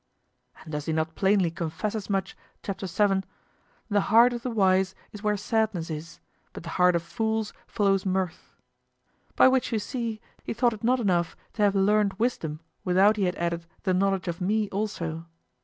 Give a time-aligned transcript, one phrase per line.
[0.63, 3.23] And does he not plainly confess as much, Chapter 7,
[3.87, 6.19] "The heart of the wise is where sadness is,
[6.53, 8.51] but the heart of fools follows mirth"?
[9.35, 13.25] by which you see, he thought it not enough to have learned wisdom without he
[13.25, 15.27] had added the knowledge of me also.